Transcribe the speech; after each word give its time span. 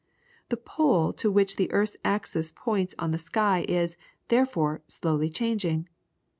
The 0.49 0.57
pole 0.57 1.13
to 1.13 1.29
which 1.29 1.57
the 1.57 1.71
earth's 1.71 1.95
axis 2.03 2.49
points 2.55 2.95
on 2.97 3.11
the 3.11 3.19
sky 3.19 3.67
is, 3.69 3.97
therefore, 4.29 4.81
slowly 4.87 5.29
changing. 5.29 5.89